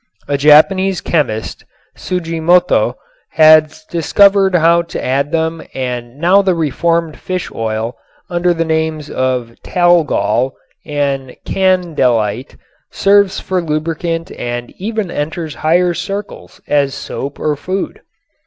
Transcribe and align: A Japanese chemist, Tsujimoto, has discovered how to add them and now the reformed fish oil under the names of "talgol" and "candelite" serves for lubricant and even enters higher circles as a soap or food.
A 0.27 0.35
Japanese 0.35 0.99
chemist, 0.99 1.63
Tsujimoto, 1.95 2.95
has 3.33 3.83
discovered 3.85 4.55
how 4.55 4.81
to 4.81 5.05
add 5.05 5.31
them 5.31 5.61
and 5.75 6.17
now 6.17 6.41
the 6.41 6.55
reformed 6.55 7.19
fish 7.19 7.51
oil 7.51 7.95
under 8.27 8.51
the 8.51 8.65
names 8.65 9.11
of 9.11 9.53
"talgol" 9.63 10.53
and 10.87 11.35
"candelite" 11.45 12.57
serves 12.89 13.39
for 13.39 13.61
lubricant 13.61 14.31
and 14.31 14.71
even 14.81 15.11
enters 15.11 15.53
higher 15.53 15.93
circles 15.93 16.61
as 16.67 16.89
a 16.95 16.97
soap 16.97 17.39
or 17.39 17.55
food. 17.55 18.01